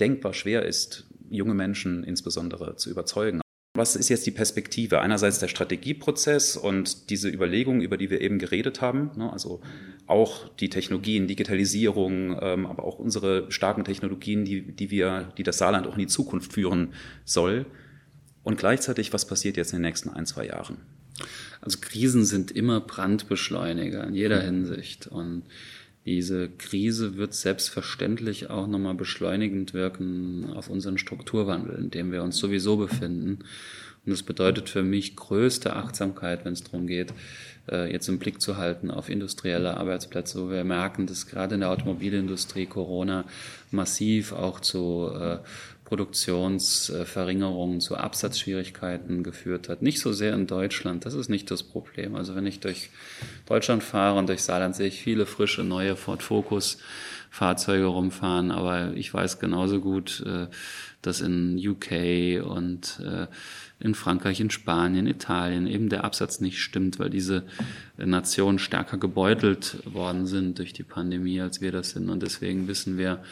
[0.00, 3.40] denkbar schwer ist, junge Menschen insbesondere zu überzeugen.
[3.74, 5.00] Was ist jetzt die Perspektive?
[5.00, 9.62] Einerseits der Strategieprozess und diese Überlegungen, über die wir eben geredet haben, ne, also
[10.06, 15.56] auch die Technologien, Digitalisierung, ähm, aber auch unsere starken Technologien, die, die, wir, die das
[15.56, 16.92] Saarland auch in die Zukunft führen
[17.24, 17.64] soll.
[18.42, 20.78] Und gleichzeitig, was passiert jetzt in den nächsten ein, zwei Jahren?
[21.62, 25.06] Also Krisen sind immer Brandbeschleuniger in jeder Hinsicht.
[25.06, 25.44] Und
[26.04, 32.38] diese Krise wird selbstverständlich auch nochmal beschleunigend wirken auf unseren Strukturwandel, in dem wir uns
[32.38, 33.44] sowieso befinden.
[34.04, 37.14] Und das bedeutet für mich größte Achtsamkeit, wenn es darum geht,
[37.70, 41.60] äh, jetzt im Blick zu halten auf industrielle Arbeitsplätze, wo wir merken, dass gerade in
[41.60, 43.24] der Automobilindustrie Corona
[43.70, 45.38] massiv auch zu äh,
[45.92, 49.82] Produktionsverringerungen, zu Absatzschwierigkeiten geführt hat.
[49.82, 52.14] Nicht so sehr in Deutschland, das ist nicht das Problem.
[52.14, 52.88] Also wenn ich durch
[53.44, 56.78] Deutschland fahre und durch Saarland sehe ich viele frische neue Ford Focus
[57.28, 60.46] Fahrzeuge rumfahren, aber ich weiß genauso gut, äh,
[61.02, 63.26] dass in UK und äh,
[63.78, 67.44] in Frankreich, in Spanien, Italien eben der Absatz nicht stimmt, weil diese
[67.98, 72.08] Nationen stärker gebeutelt worden sind durch die Pandemie, als wir das sind.
[72.08, 73.22] Und deswegen wissen wir,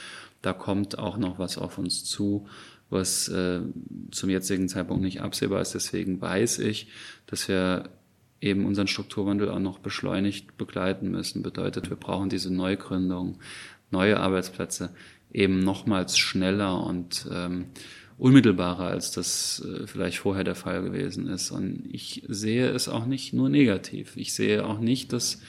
[0.43, 2.47] da kommt auch noch was auf uns zu,
[2.89, 3.61] was äh,
[4.11, 5.75] zum jetzigen Zeitpunkt nicht absehbar ist.
[5.75, 6.89] Deswegen weiß ich,
[7.27, 7.91] dass wir
[8.41, 11.43] eben unseren Strukturwandel auch noch beschleunigt begleiten müssen.
[11.43, 13.39] Bedeutet, wir brauchen diese Neugründung,
[13.91, 14.91] neue Arbeitsplätze
[15.33, 17.67] eben nochmals schneller und ähm,
[18.21, 21.51] unmittelbarer, als das äh, vielleicht vorher der Fall gewesen ist.
[21.51, 24.13] Und ich sehe es auch nicht nur negativ.
[24.17, 25.41] Ich sehe auch nicht, dass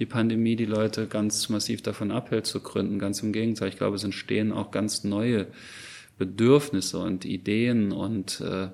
[0.00, 2.98] die Pandemie die Leute ganz massiv davon abhält zu gründen.
[2.98, 3.68] Ganz im Gegenteil.
[3.68, 5.46] Ich glaube, es entstehen auch ganz neue
[6.18, 8.68] Bedürfnisse und Ideen und äh,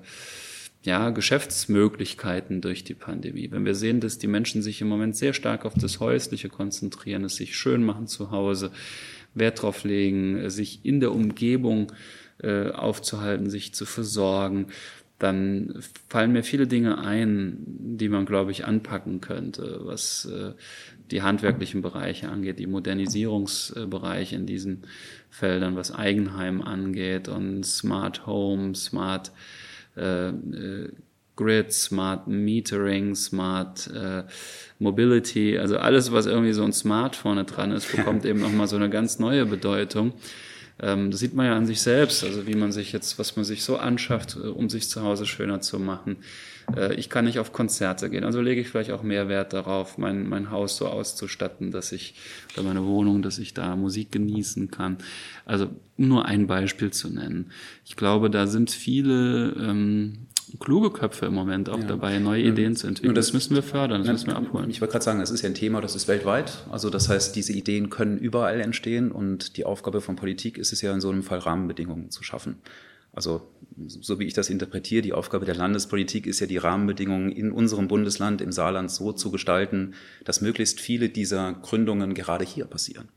[0.81, 3.51] ja, Geschäftsmöglichkeiten durch die Pandemie.
[3.51, 7.23] Wenn wir sehen, dass die Menschen sich im Moment sehr stark auf das Häusliche konzentrieren,
[7.23, 8.71] es sich schön machen zu Hause,
[9.35, 11.91] Wert drauf legen, sich in der Umgebung
[12.41, 14.67] äh, aufzuhalten, sich zu versorgen,
[15.19, 20.51] dann fallen mir viele Dinge ein, die man, glaube ich, anpacken könnte, was äh,
[21.11, 24.83] die handwerklichen Bereiche angeht, die Modernisierungsbereiche in diesen
[25.29, 29.31] Feldern, was Eigenheim angeht und Smart Home, Smart
[29.95, 30.91] äh, äh,
[31.35, 34.23] Grid, Smart Metering, Smart äh,
[34.77, 38.75] Mobility, also alles, was irgendwie so ein Smart vorne dran ist, bekommt eben nochmal so
[38.75, 40.13] eine ganz neue Bedeutung.
[40.83, 43.45] Ähm, das sieht man ja an sich selbst, also wie man sich jetzt, was man
[43.45, 46.17] sich so anschafft, äh, um sich zu Hause schöner zu machen.
[46.75, 49.97] Äh, ich kann nicht auf Konzerte gehen, also lege ich vielleicht auch mehr Wert darauf,
[49.97, 52.15] mein, mein Haus so auszustatten, dass ich,
[52.53, 54.97] oder meine Wohnung, dass ich da Musik genießen kann.
[55.45, 57.51] Also nur ein Beispiel zu nennen.
[57.85, 61.85] Ich glaube, da sind viele ähm, kluge Köpfe im Moment auch ja.
[61.85, 63.15] dabei, neue Ideen zu entwickeln.
[63.15, 64.69] Das, das, müssen wir fördern, das müssen wir abholen.
[64.69, 66.65] Ich wollte gerade sagen, das ist ja ein Thema, das ist weltweit.
[66.71, 70.81] Also das heißt, diese Ideen können überall entstehen und die Aufgabe von Politik ist es
[70.81, 72.57] ja in so einem Fall Rahmenbedingungen zu schaffen.
[73.13, 77.51] Also so wie ich das interpretiere, die Aufgabe der Landespolitik ist ja die Rahmenbedingungen in
[77.51, 79.93] unserem Bundesland, im Saarland so zu gestalten,
[80.25, 83.09] dass möglichst viele dieser Gründungen gerade hier passieren.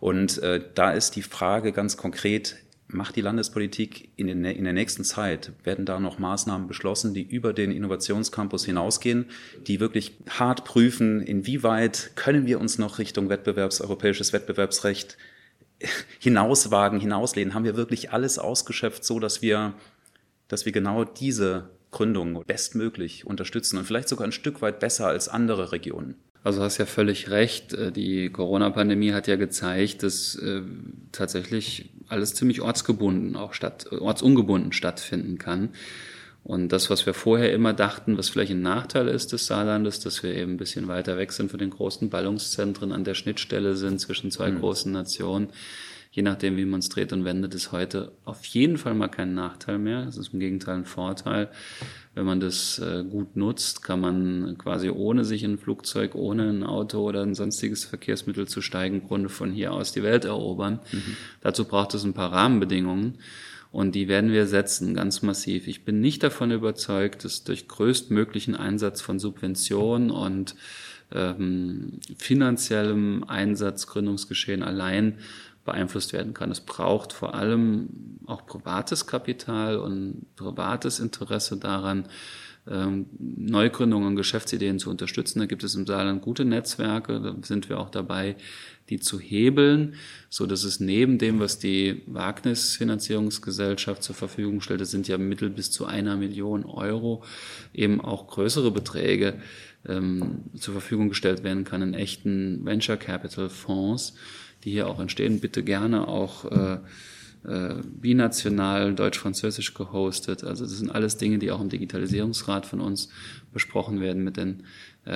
[0.00, 2.56] Und äh, da ist die Frage ganz konkret,
[2.88, 5.52] macht die Landespolitik in, den, in der nächsten Zeit?
[5.64, 9.26] Werden da noch Maßnahmen beschlossen, die über den Innovationscampus hinausgehen,
[9.66, 15.18] die wirklich hart prüfen, inwieweit können wir uns noch Richtung Wettbewerbs, europäisches Wettbewerbsrecht
[16.18, 17.54] hinauswagen, hinauslehnen?
[17.54, 19.74] Haben wir wirklich alles ausgeschöpft, so dass wir,
[20.48, 25.28] dass wir genau diese Gründung bestmöglich unterstützen und vielleicht sogar ein Stück weit besser als
[25.28, 26.16] andere Regionen?
[26.44, 27.74] Also hast ja völlig recht.
[27.74, 30.62] Äh, die Corona-Pandemie hat ja gezeigt, dass äh,
[31.12, 35.70] tatsächlich alles ziemlich ortsgebunden, auch statt, ortsungebunden stattfinden kann.
[36.44, 40.22] Und das, was wir vorher immer dachten, was vielleicht ein Nachteil ist des Saarlandes, dass
[40.22, 44.00] wir eben ein bisschen weiter weg sind von den großen Ballungszentren, an der Schnittstelle sind
[44.00, 44.60] zwischen zwei mhm.
[44.60, 45.48] großen Nationen,
[46.10, 49.34] je nachdem, wie man es dreht und wendet, ist heute auf jeden Fall mal kein
[49.34, 50.06] Nachteil mehr.
[50.06, 51.48] Es ist im Gegenteil ein Vorteil.
[52.14, 56.48] Wenn man das äh, gut nutzt, kann man quasi ohne sich in ein Flugzeug, ohne
[56.48, 60.24] ein Auto oder ein sonstiges Verkehrsmittel zu steigen, im Grunde von hier aus die Welt
[60.24, 60.80] erobern.
[60.90, 61.16] Mhm.
[61.40, 63.18] Dazu braucht es ein paar Rahmenbedingungen.
[63.70, 65.68] Und die werden wir setzen, ganz massiv.
[65.68, 70.54] Ich bin nicht davon überzeugt, dass durch größtmöglichen Einsatz von Subventionen und
[71.12, 75.18] ähm, finanziellem Einsatz Gründungsgeschehen allein
[75.68, 76.50] beeinflusst werden kann.
[76.50, 77.88] Es braucht vor allem
[78.26, 82.08] auch privates Kapital und privates Interesse daran,
[82.66, 85.38] ähm, Neugründungen und Geschäftsideen zu unterstützen.
[85.40, 88.36] Da gibt es im Saarland gute Netzwerke, da sind wir auch dabei,
[88.88, 89.94] die zu hebeln,
[90.30, 95.50] so dass es neben dem, was die Wagnisfinanzierungsgesellschaft zur Verfügung stellt, das sind ja Mittel
[95.50, 97.22] bis zu einer Million Euro,
[97.74, 99.40] eben auch größere Beträge
[99.86, 104.14] ähm, zur Verfügung gestellt werden kann in echten Venture Capital Fonds
[104.64, 106.78] die hier auch entstehen, bitte gerne auch äh,
[107.44, 110.44] äh, binational deutsch-französisch gehostet.
[110.44, 113.10] Also das sind alles Dinge, die auch im Digitalisierungsrat von uns
[113.52, 114.64] besprochen werden mit den,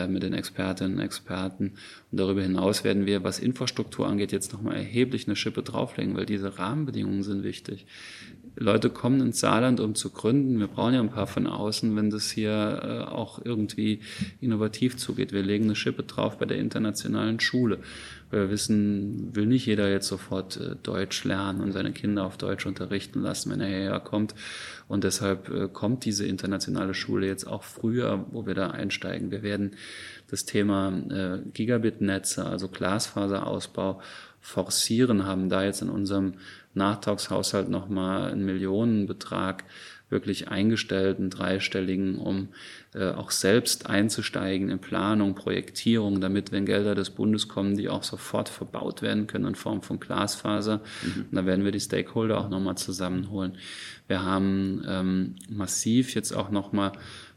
[0.09, 1.72] mit den Expertinnen und Experten.
[2.11, 6.26] Und darüber hinaus werden wir, was Infrastruktur angeht, jetzt nochmal erheblich eine Schippe drauflegen, weil
[6.26, 7.87] diese Rahmenbedingungen sind wichtig.
[8.57, 10.59] Leute kommen ins Saarland, um zu gründen.
[10.59, 12.50] Wir brauchen ja ein paar von außen, wenn das hier
[12.83, 14.00] äh, auch irgendwie
[14.40, 15.33] innovativ zugeht.
[15.33, 17.78] Wir legen eine Schippe drauf bei der internationalen Schule.
[18.31, 22.37] Weil wir wissen, will nicht jeder jetzt sofort äh, Deutsch lernen und seine Kinder auf
[22.37, 24.35] Deutsch unterrichten lassen, wenn er hierher kommt.
[24.92, 29.31] Und deshalb äh, kommt diese internationale Schule jetzt auch früher, wo wir da einsteigen.
[29.31, 29.76] Wir werden
[30.31, 34.02] das Thema äh, Gigabit-Netze, also Glasfaserausbau,
[34.42, 36.35] forcieren, haben da jetzt in unserem
[36.74, 39.64] Nachtragshaushalt nochmal einen Millionenbetrag
[40.12, 42.48] wirklich eingestellt, einen dreistelligen, um
[42.94, 48.05] äh, auch selbst einzusteigen in Planung, Projektierung, damit, wenn Gelder des Bundes kommen, die auch
[48.05, 50.83] sofort verbaut werden können in Form von Glasfaser.
[51.03, 51.22] Mhm.
[51.31, 53.57] Und da werden wir die Stakeholder auch nochmal zusammenholen.
[54.07, 56.92] Wir haben ähm, massiv jetzt auch nochmal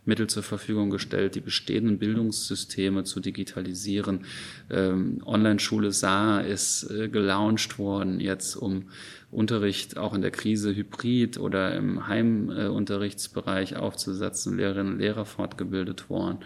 [0.06, 4.26] Mittel zur Verfügung gestellt, die bestehenden Bildungssysteme zu digitalisieren.
[4.70, 8.86] Ähm, Online-Schule Saar ist äh, gelauncht worden, jetzt um
[9.32, 16.10] Unterricht auch in der Krise hybrid oder im Heimunterrichtsbereich äh, aufzusetzen, Lehrerinnen und Lehrer fortgebildet
[16.10, 16.40] worden.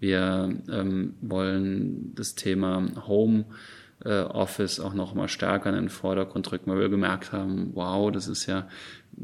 [0.00, 3.44] Wir ähm, wollen das Thema Home
[4.04, 8.10] äh, Office auch noch mal stärker in den Vordergrund rücken, weil wir gemerkt haben, wow,
[8.10, 8.68] das ist ja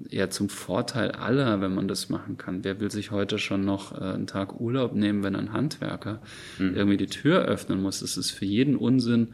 [0.09, 2.65] eher zum Vorteil aller, wenn man das machen kann.
[2.65, 6.21] Wer will sich heute schon noch äh, einen Tag Urlaub nehmen, wenn ein Handwerker
[6.59, 6.75] mhm.
[6.75, 8.01] irgendwie die Tür öffnen muss?
[8.01, 9.29] Das ist für jeden Unsinn,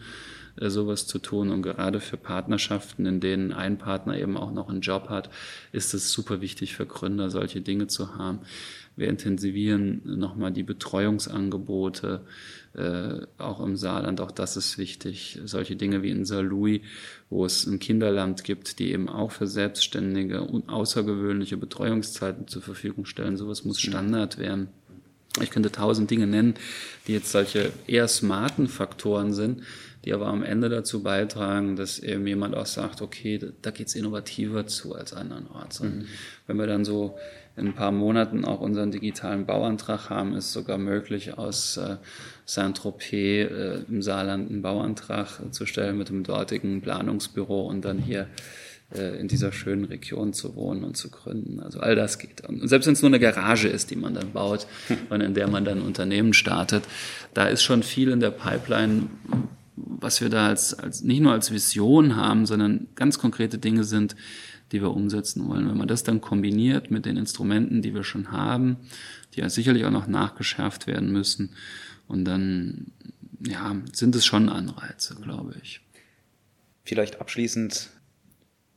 [0.60, 1.50] äh, sowas zu tun.
[1.50, 5.30] Und gerade für Partnerschaften, in denen ein Partner eben auch noch einen Job hat,
[5.72, 8.40] ist es super wichtig für Gründer, solche Dinge zu haben.
[8.96, 12.22] Wir intensivieren nochmal die Betreuungsangebote,
[12.74, 15.38] äh, auch im Saarland, auch das ist wichtig.
[15.44, 16.80] Solche Dinge wie in Saarlouis,
[17.28, 23.04] wo es ein Kinderland gibt, die eben auch für Selbstständige und außergewöhnliche Betreuungszeiten zur Verfügung
[23.04, 23.36] stellen.
[23.36, 24.68] Sowas muss Standard werden.
[25.42, 26.54] Ich könnte tausend Dinge nennen,
[27.06, 29.62] die jetzt solche eher smarten Faktoren sind,
[30.06, 34.66] die aber am Ende dazu beitragen, dass eben jemand auch sagt, okay, da geht's innovativer
[34.66, 35.80] zu als andernorts.
[35.80, 36.04] Und mhm.
[36.46, 37.18] wenn wir dann so
[37.56, 41.96] in ein paar Monaten auch unseren digitalen Bauantrag haben, ist sogar möglich, aus äh,
[42.44, 48.28] Saint-Tropez äh, im Saarland einen Bauantrag zu stellen mit dem dortigen Planungsbüro und dann hier
[48.94, 51.58] äh, in dieser schönen Region zu wohnen und zu gründen.
[51.58, 52.46] Also all das geht.
[52.46, 54.68] Und selbst wenn es nur eine Garage ist, die man dann baut
[55.10, 56.84] und in der man dann ein Unternehmen startet,
[57.34, 59.08] da ist schon viel in der Pipeline,
[59.76, 64.16] was wir da als, als nicht nur als Vision haben, sondern ganz konkrete Dinge sind,
[64.72, 65.68] die wir umsetzen wollen.
[65.68, 68.78] Wenn man das dann kombiniert mit den Instrumenten, die wir schon haben,
[69.34, 71.50] die ja sicherlich auch noch nachgeschärft werden müssen,
[72.08, 72.92] und dann
[73.44, 75.80] ja, sind es schon Anreize, glaube ich.
[76.84, 77.90] Vielleicht abschließend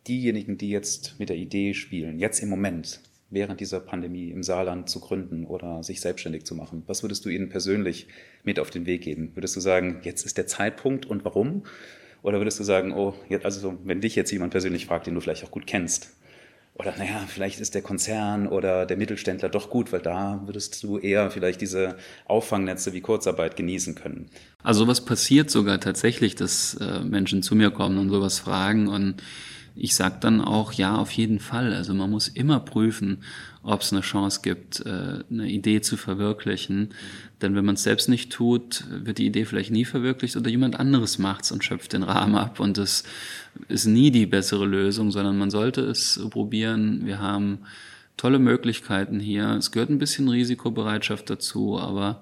[0.07, 4.89] diejenigen, die jetzt mit der Idee spielen, jetzt im Moment, während dieser Pandemie im Saarland
[4.89, 8.07] zu gründen oder sich selbstständig zu machen, was würdest du ihnen persönlich
[8.43, 9.31] mit auf den Weg geben?
[9.35, 11.63] Würdest du sagen, jetzt ist der Zeitpunkt und warum?
[12.21, 15.21] Oder würdest du sagen, oh, jetzt, also wenn dich jetzt jemand persönlich fragt, den du
[15.21, 16.11] vielleicht auch gut kennst,
[16.79, 20.97] oder naja, vielleicht ist der Konzern oder der Mittelständler doch gut, weil da würdest du
[20.97, 24.29] eher vielleicht diese Auffangnetze wie Kurzarbeit genießen können.
[24.63, 29.15] Also sowas passiert sogar tatsächlich, dass äh, Menschen zu mir kommen und sowas fragen und
[29.79, 31.73] ich sage dann auch, ja, auf jeden Fall.
[31.73, 33.23] Also man muss immer prüfen,
[33.63, 36.89] ob es eine Chance gibt, äh, eine Idee zu verwirklichen.
[37.41, 40.79] Denn wenn man es selbst nicht tut, wird die Idee vielleicht nie verwirklicht oder jemand
[40.79, 42.59] anderes macht's und schöpft den Rahmen ab.
[42.59, 43.03] Und das
[43.69, 47.05] ist nie die bessere Lösung, sondern man sollte es probieren.
[47.05, 47.59] Wir haben
[48.17, 49.51] tolle Möglichkeiten hier.
[49.51, 52.21] Es gehört ein bisschen Risikobereitschaft dazu, aber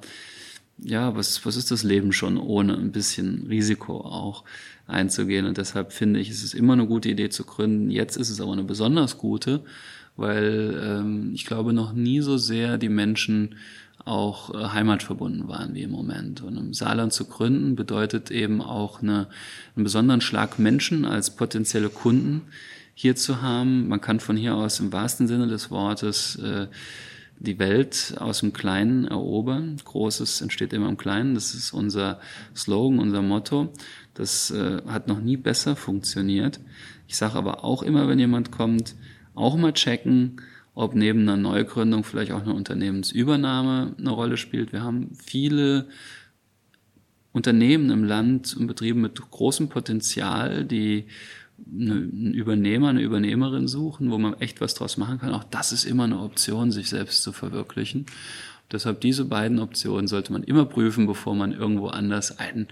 [0.80, 4.44] ja, was, was ist das Leben schon ohne ein bisschen Risiko auch
[4.86, 5.46] einzugehen?
[5.46, 7.90] Und deshalb finde ich, es ist immer eine gute Idee zu gründen.
[7.90, 9.62] Jetzt ist es aber eine besonders gute,
[10.16, 13.56] weil ähm, ich glaube noch nie so sehr die Menschen
[14.06, 16.42] auch äh, heimatverbunden waren wie im Moment.
[16.42, 19.28] Und im Saarland zu gründen bedeutet eben auch eine,
[19.76, 22.44] einen besonderen Schlag Menschen als potenzielle Kunden
[22.94, 23.88] hier zu haben.
[23.88, 26.68] Man kann von hier aus im wahrsten Sinne des Wortes äh,
[27.40, 29.78] die Welt aus dem Kleinen erobern.
[29.84, 31.36] Großes entsteht immer im Kleinen.
[31.36, 32.20] Das ist unser
[32.56, 33.72] Slogan, unser Motto.
[34.14, 36.60] Das äh, hat noch nie besser funktioniert.
[37.08, 38.96] Ich sage aber auch immer, wenn jemand kommt,
[39.36, 40.42] auch mal checken,
[40.74, 44.74] ob neben einer Neugründung vielleicht auch eine Unternehmensübernahme eine Rolle spielt.
[44.74, 45.88] Wir haben viele
[47.32, 51.06] Unternehmen im Land und Betriebe mit großem Potenzial, die
[51.66, 55.34] einen Übernehmer, eine Übernehmerin suchen, wo man echt was draus machen kann.
[55.34, 58.06] Auch das ist immer eine Option, sich selbst zu verwirklichen.
[58.72, 62.68] Deshalb diese beiden Optionen sollte man immer prüfen, bevor man irgendwo anders einen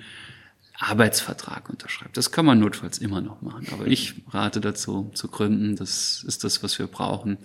[0.77, 2.17] Arbeitsvertrag unterschreibt.
[2.17, 3.67] Das kann man notfalls immer noch machen.
[3.71, 5.75] Aber ich rate dazu, zu gründen.
[5.75, 7.37] Das ist das, was wir brauchen.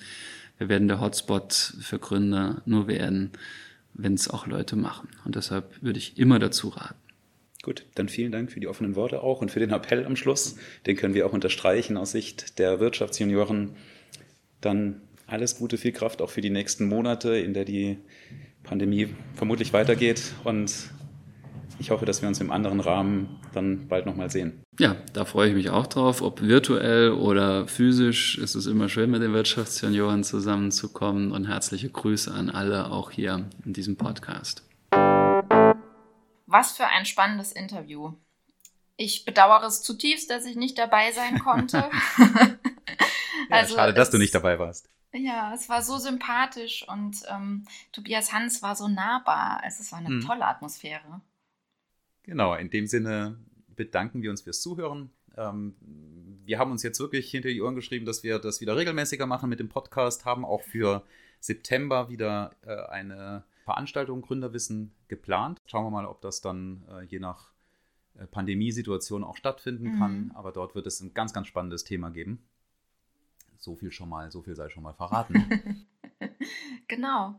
[0.59, 3.31] Wir werden der Hotspot für Gründer nur werden,
[3.95, 5.09] wenn es auch Leute machen.
[5.25, 7.00] Und deshalb würde ich immer dazu raten.
[7.63, 10.57] Gut, dann vielen Dank für die offenen Worte auch und für den Appell am Schluss.
[10.87, 13.77] Den können wir auch unterstreichen aus Sicht der Wirtschaftsjunioren.
[14.63, 17.99] Dann alles Gute, viel Kraft auch für die nächsten Monate, in der die
[18.63, 20.33] Pandemie vermutlich weitergeht.
[20.45, 20.73] Und
[21.79, 24.63] ich hoffe, dass wir uns im anderen Rahmen dann bald nochmal sehen.
[24.79, 26.23] Ja, da freue ich mich auch drauf.
[26.23, 31.31] Ob virtuell oder physisch, ist es immer schön, mit den Wirtschaftsjunioren zusammenzukommen.
[31.31, 34.63] Und herzliche Grüße an alle auch hier in diesem Podcast.
[36.51, 38.15] Was für ein spannendes Interview.
[38.97, 41.77] Ich bedauere es zutiefst, dass ich nicht dabei sein konnte.
[42.19, 42.59] ja,
[43.51, 44.91] also schade, dass du nicht dabei warst.
[45.13, 49.61] Ja, es war so sympathisch und ähm, Tobias Hans war so nahbar.
[49.63, 50.23] Also es war eine hm.
[50.23, 51.21] tolle Atmosphäre.
[52.25, 53.39] Genau, in dem Sinne
[53.69, 55.13] bedanken wir uns fürs Zuhören.
[55.37, 55.77] Ähm,
[56.45, 59.49] wir haben uns jetzt wirklich hinter die Ohren geschrieben, dass wir das wieder regelmäßiger machen
[59.49, 61.05] mit dem Podcast, haben auch für
[61.39, 65.61] September wieder äh, eine Veranstaltung Gründerwissen geplant.
[65.65, 67.53] Schauen wir mal, ob das dann äh, je nach
[68.19, 69.99] äh, Pandemiesituation auch stattfinden mhm.
[70.01, 70.33] kann.
[70.35, 72.45] Aber dort wird es ein ganz, ganz spannendes Thema geben.
[73.59, 75.87] So viel schon mal, so viel sei schon mal verraten.
[76.89, 77.39] genau.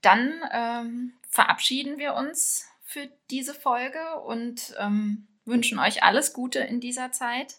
[0.00, 6.80] Dann ähm, verabschieden wir uns für diese Folge und ähm, wünschen euch alles Gute in
[6.80, 7.56] dieser Zeit.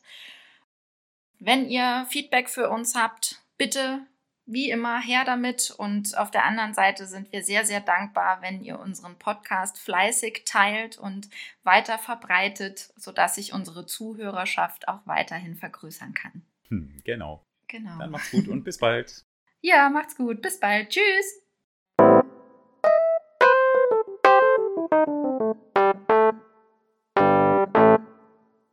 [1.37, 4.07] Wenn ihr Feedback für uns habt, bitte
[4.47, 5.71] wie immer her damit.
[5.77, 10.43] Und auf der anderen Seite sind wir sehr, sehr dankbar, wenn ihr unseren Podcast fleißig
[10.45, 11.29] teilt und
[11.63, 16.41] weiter verbreitet, sodass sich unsere Zuhörerschaft auch weiterhin vergrößern kann.
[16.69, 17.45] Hm, genau.
[17.67, 17.99] Genau.
[17.99, 19.25] Dann macht's gut und bis bald.
[19.61, 20.41] Ja, macht's gut.
[20.41, 20.89] Bis bald.
[20.89, 21.46] Tschüss.